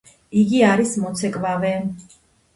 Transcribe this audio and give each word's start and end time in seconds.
იგი 0.43 0.61
არის 0.69 0.95
მოცეკვავე. 1.03 1.71